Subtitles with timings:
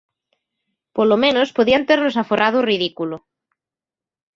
[0.95, 3.17] Polo menos podían ternos aforrado o ridículo!